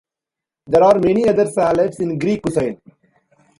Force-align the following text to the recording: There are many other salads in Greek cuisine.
There 0.65 0.83
are 0.83 0.97
many 0.97 1.29
other 1.29 1.45
salads 1.45 1.99
in 1.99 2.17
Greek 2.17 2.41
cuisine. 2.41 2.81